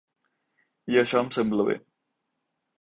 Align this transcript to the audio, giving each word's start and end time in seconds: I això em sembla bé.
I 0.95 0.97
això 1.03 1.23
em 1.23 1.31
sembla 1.37 1.69
bé. 1.71 1.79